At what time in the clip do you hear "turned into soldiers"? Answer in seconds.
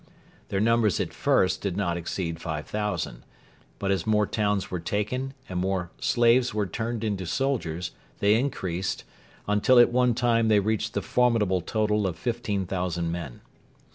6.65-7.91